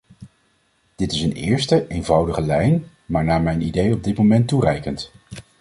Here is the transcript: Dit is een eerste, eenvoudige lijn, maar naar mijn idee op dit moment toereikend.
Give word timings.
Dit 0.95 1.11
is 1.11 1.21
een 1.21 1.31
eerste, 1.31 1.87
eenvoudige 1.87 2.41
lijn, 2.41 2.83
maar 3.05 3.23
naar 3.23 3.41
mijn 3.41 3.61
idee 3.61 3.93
op 3.93 4.03
dit 4.03 4.17
moment 4.17 4.47
toereikend. 4.47 5.11